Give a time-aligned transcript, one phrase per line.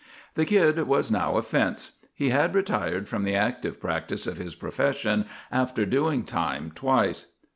[0.33, 1.99] The Kid was now a fence.
[2.15, 7.27] He had retired from the active practice of his profession after doing time twice.